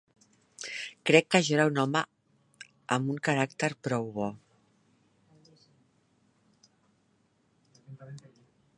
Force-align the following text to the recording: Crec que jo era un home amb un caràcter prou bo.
Crec 1.09 1.27
que 1.35 1.41
jo 1.49 1.53
era 1.57 1.65
un 1.71 1.77
home 1.83 2.01
amb 2.97 3.13
un 3.17 3.21
caràcter 3.29 3.69
prou 3.89 4.11
bo. 4.17 4.33